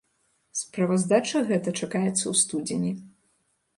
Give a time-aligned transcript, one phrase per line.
[0.61, 2.91] Справаздача гэта чакаецца ў студзені.